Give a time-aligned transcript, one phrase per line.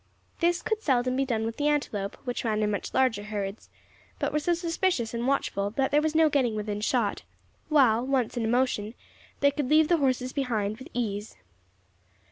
[0.39, 3.69] This could seldom be done with the antelope, which ran in much larger herds,
[4.17, 7.21] but were so suspicious and watchful that there was no getting within shot,
[7.69, 8.95] while, once in motion,
[9.41, 11.37] they could leave the horses behind with ease.